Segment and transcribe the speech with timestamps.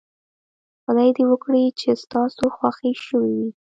[0.83, 3.49] خدای دې وکړي چې ستاسو خوښې شوې وي.